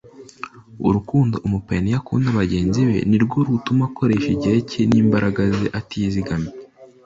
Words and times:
urukundo 0.87 1.35
umupayiniya 1.45 1.97
akunda 2.01 2.29
bagenzi 2.39 2.79
be 2.89 2.97
ni 3.09 3.17
rwo 3.23 3.37
rutuma 3.47 3.83
akoresha 3.89 4.27
igihe 4.35 4.57
cye 4.69 4.81
n 4.91 4.93
imbaraga 5.01 5.41
ze 5.57 5.67
atizigamye 5.79 6.51